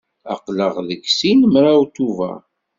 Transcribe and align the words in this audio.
Aql-aɣ 0.33 0.73
deg 0.89 1.03
sin 1.17 1.39
mraw 1.53 1.81
Tubeṛ. 1.95 2.39